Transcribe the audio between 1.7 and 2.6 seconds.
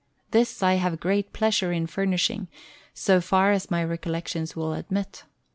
in furnishing,